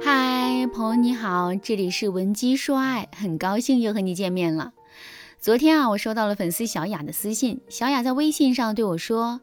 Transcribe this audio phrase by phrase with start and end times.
[0.00, 4.72] 嗨，朋友你好，这里是文姬说爱，很高兴又和你见面了。
[5.38, 9.40] 昨天啊，我收到了粉丝小雅的私信，小雅在微信上对我说：“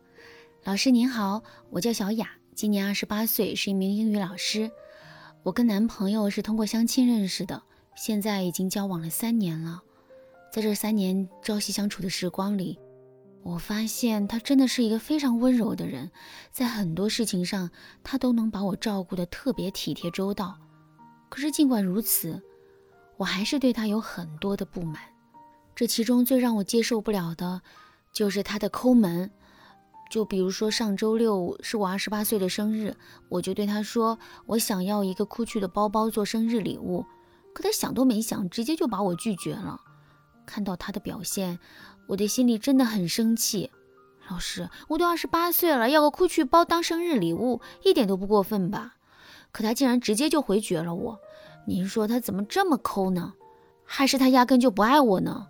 [0.64, 4.70] 老师您好，我叫小雅，今年二十八岁，是一名英语老师。
[5.44, 7.64] 我跟男朋友是通过相亲认识的，
[7.96, 9.82] 现在已经交往了三年了。
[10.52, 12.80] 在这三年朝夕相处的时光里。”
[13.44, 16.12] 我发现他真的是一个非常温柔的人，
[16.50, 17.70] 在很多事情上，
[18.02, 20.58] 他都能把我照顾得特别体贴周到。
[21.28, 22.42] 可是尽管如此，
[23.18, 25.02] 我还是对他有很多的不满。
[25.76, 27.62] 这其中最让我接受不了的，
[28.14, 29.30] 就是他的抠门。
[30.10, 32.96] 就比如说上周六是我二十八岁的生日，
[33.28, 37.04] 我就对他说我想要一个酷趣的包包做生日礼物，
[37.54, 39.82] 可他想都没想，直接就把我拒绝了。
[40.46, 41.60] 看到他的表现。
[42.08, 43.72] 我的心里真的很生气，
[44.30, 48.96] 老师，我都二十八岁了，要个酷趣包当生日礼物，一点都不过分吧？
[49.52, 51.20] 可他竟然直接就回绝了我，
[51.66, 53.34] 您说他怎么这么抠呢？
[53.86, 55.48] 还是他压根就不爱我呢？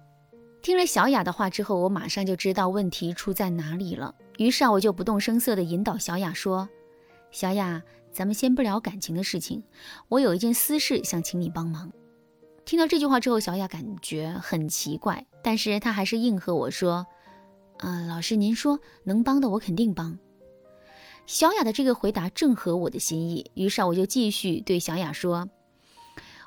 [0.62, 4.14] 听了小雅的话之后，我马上就知道问题出在哪里了。
[4.38, 6.70] 于是啊，我就不动声色地引导小雅说
[7.32, 7.82] ：“小雅，
[8.12, 9.64] 咱们先不聊感情的事情，
[10.08, 11.92] 我有一件私事想请你帮忙。”
[12.66, 17.06] 听到这句话之后，小雅感觉很奇怪，但是她还是应和我说
[17.80, 20.18] ：“嗯，老师您说能帮的我肯定帮。”
[21.28, 25.50] 小雅的这个回答正合我的心意，于是我就继续对小雅说：“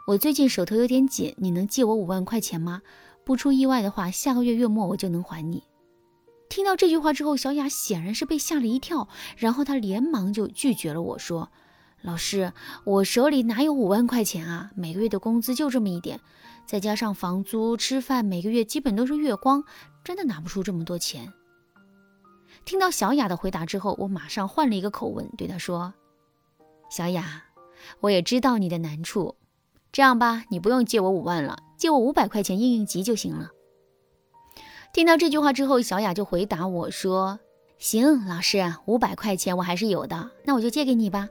[0.07, 2.83] 我最近手头有点紧，你能借我五万块钱吗？
[3.25, 5.63] 不出意外的话，下个月月末我就能还你。”
[6.49, 11.51] 听到这句话之后，小雅显然是被吓了一跳，然后她连忙就拒绝了我说。
[12.03, 12.53] 老师，
[12.85, 14.71] 我手里哪有五万块钱啊？
[14.77, 16.21] 每个月的工资就这么一点，
[16.65, 19.65] 再加上房租、吃饭，每个月基本都是月光，
[20.05, 21.33] 真的拿不出这么多钱。
[22.65, 25.95] 听到小雅的回答之后，我马上换了一个口吻对她说
[26.91, 27.43] ：“小雅，
[28.01, 29.35] 我也知道你的难处，
[29.91, 33.51] 这样吧，你不用借我五万了，借我五百块钱应应急就行了。”
[34.95, 37.41] 听到这句话之后，小雅就回答我说
[37.79, 41.29] ：“行，老师，五百块钱我还是有的，那我就借给你吧。”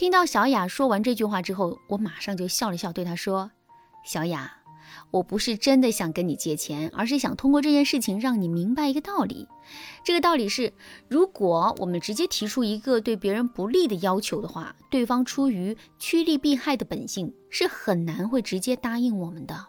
[0.00, 3.50] 听到小雅说完这句话之后，我马上就笑了笑，对她说
[4.02, 4.50] ：“小雅，
[5.10, 9.46] 我不是真的想跟你借钱，而是想通过这件事情让你明白一个道理。
[10.02, 10.72] 这个道理是，
[11.06, 19.66] 如果我们直接提出一个对别人不利的要求的话，对方出于趋利避害的本性，是很难会直接答应我们的。”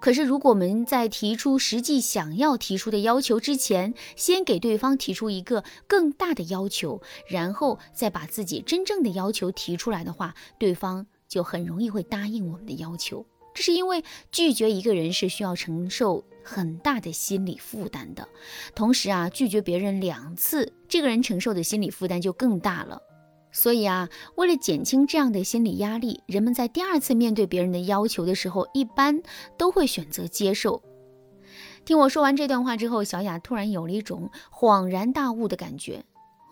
[0.00, 13.24] 可是，如果我们在提出实际想要提出的要求之前，先给对方提出一个更大的要求，然后再把自己真正的要求提出来的话，对方就很容易会答应我们的要求。
[13.54, 18.26] 这是因为拒绝一个人是需要承受很大的心理负担的，
[18.74, 23.00] 同时啊，拒绝别人两次，这个人承受的心理负担就更大了。
[23.52, 29.22] 所以啊，为了减轻这样的心理压力，人们在第二次面对别人的要求的时候，一般
[29.58, 30.82] 都会选择接受。
[31.84, 36.04] 听我说完这段话之后，小雅突然有了一种恍然大悟的感觉。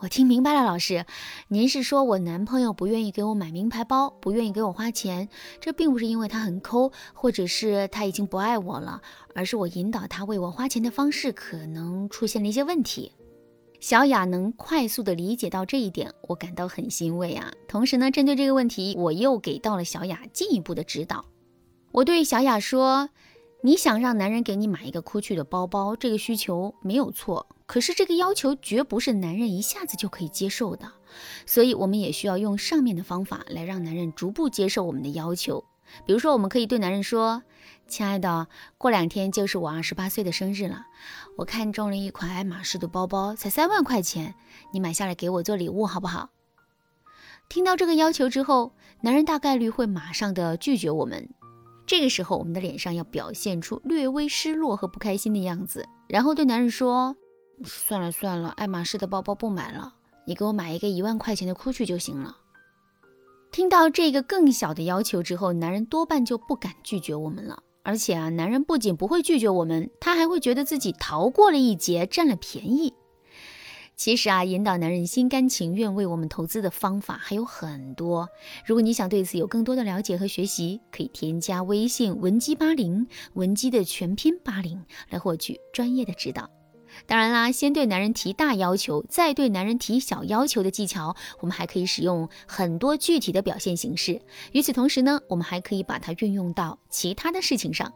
[0.03, 1.05] 我听明白了，老师，
[1.49, 5.29] 您是说我男朋友不愿意给我买名牌包，不愿意给我花钱，
[5.61, 9.03] 这并不是因为他很抠，或者是他已经不爱我了，
[9.35, 13.13] 而是我引导他为我花钱的方式可能出现了一些问题。
[13.81, 17.51] 小雅能快速的理解到这一点，我感到很欣慰啊。
[17.67, 21.25] 同时呢，针对这个问题，我又给到了小雅进一步的指导。
[21.93, 23.09] 我对小雅说
[23.65, 27.47] ：“你想让男人给你买一个酷趣的包包，这个需求没有错。
[27.65, 30.93] 可是这个要求绝不是男人一下子就可以接受的，
[31.47, 35.65] 所以我们也需要用上面的方法来让男人逐步接受我们的要求。
[36.07, 37.43] 比如说，我们可以对男人说。”
[37.89, 38.47] 亲爱的，
[38.79, 40.87] 过两天就是我二十八岁的生日了，
[41.37, 44.37] 我看中了一款爱马仕的包包，才三万块钱，
[44.73, 46.31] 你买下来给我做礼物好不好？
[47.49, 51.29] 听到这个要求之后，男人大概率会马上的拒绝我们。
[51.85, 57.17] 这个时候，我们的脸上要表现出略微失落和不开心的样子，然后对男人说
[57.67, 59.95] ：“算了算了，爱马仕的包包不买了，
[60.27, 62.37] 你给我买一个一万块钱的 GUCCI 就行了。”
[63.51, 67.63] 听到这个更小的要求之后，男人多半就不敢拒绝我们了。
[67.83, 72.95] 而且啊，男人不仅不会拒绝我们，他还会觉得自己逃过了一劫，占了便宜。
[73.97, 78.29] 其实啊，引导男人心甘情愿为我们投资的方法还有很多。
[78.65, 86.49] 如果你想对此有更多的了解和学习，可以添加微信文姬八零，文姬的全拼八零，来获取专业的指导。
[87.07, 94.21] 当然啦，先对男人提大要求，再对男人提小要求的技巧，我们还可以使用很多具体的表现形式。
[94.53, 97.93] 与此同时呢，我们还可以把它运用到其他的事情上。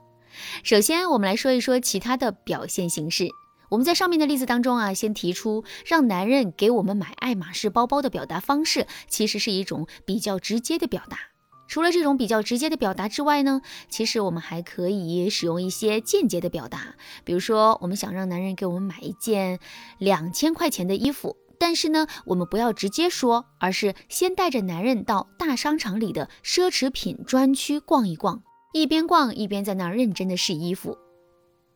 [0.62, 3.28] 首先，我们来说一说其他的表现形式。
[3.70, 11.33] 我们在上面的例子当中啊，先提出让男人给我们买爱马仕包包的表达方式，其实是一种比较直接的表达。
[11.66, 16.94] 除了这种比较直接的表达之外呢，其实我们还可以使用一些间接的表达。
[17.24, 19.58] 比如说，我们想让男人给我们买一件
[19.98, 30.98] 两千块钱的衣服，但是呢，我们不要直接说，而是先带着男人到大商场里的奢侈品专区逛一逛，一边逛一边在那儿认真的试衣服。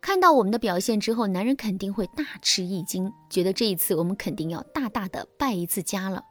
[0.00, 6.22] 看到我们的表现之后，男人肯定会大吃一惊，觉得这一次我们肯定要大大的败一次家了。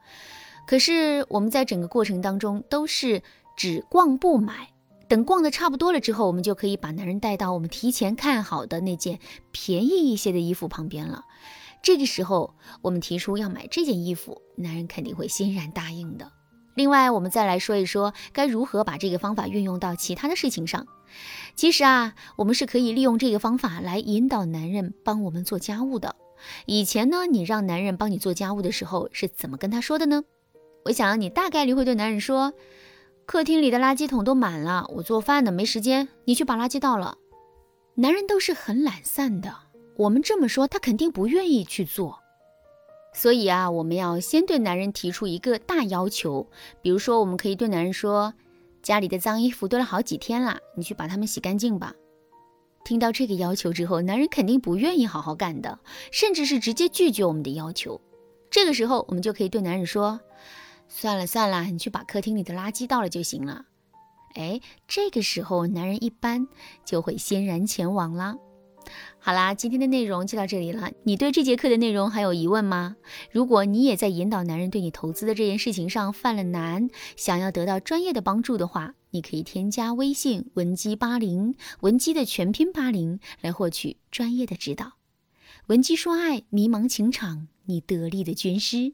[0.68, 3.24] 可是我们在整个过程当中都是。
[3.57, 4.69] 只逛不买，
[5.09, 9.19] 等逛的差不多了之后，我们就可以把男人带到我们提前看好的那件
[9.51, 11.25] 便宜一些的衣服旁边了。
[11.81, 16.31] 这个时候，我们提出要买这件衣服，男人肯定会欣然答应的。
[16.75, 20.86] 另外，我们再来说一说该如何把这个方法运用到其他的事情上。
[21.56, 26.15] 其实啊，我们是可以利用这个方法来引导男人帮我们做家务的。
[26.68, 30.24] 以前呢，你让男人帮你做家务的时候是怎么跟他说的呢？
[30.86, 32.54] 我想你大概率会对男人说。
[33.27, 37.18] 客厅里的垃圾桶都满了，我做饭呢没时间，你去把垃圾倒了。
[37.95, 39.53] 男人都是很懒散的，
[39.97, 42.19] 我们这么说，他肯定不愿意去做。
[43.13, 46.47] 所以啊，我们要先对男人提出一个大要求，
[46.81, 48.33] 比如说，我们可以对男人说
[48.81, 51.94] ：“家里的脏衣服堆了好几天了，你去把它们洗干净吧。”
[52.85, 55.80] 听到这个要求之后，男人肯定不愿意好好干的，
[56.13, 58.00] 甚至是直接拒绝我们的要求。
[58.50, 60.18] 这个时候，我们就可以对男人说。
[60.89, 63.65] 算了算了，你去把客厅里的垃圾倒了就行了。
[64.35, 66.47] 哎，这个时候男人一般
[66.85, 68.35] 就会欣然前往啦。
[69.19, 70.91] 好啦，今天的内容就到这里了。
[71.03, 72.95] 你对这节课的内容还有疑问吗？
[73.31, 84.93] 如果你也在引导男人对你投资的这件事情上犯了难，想要得到专业的帮助的话，你可以添加微信文姬八零，文姬的全拼八零，来获取专业的指导。
[85.65, 88.93] 文姬说爱，迷茫情场，你得力的军师。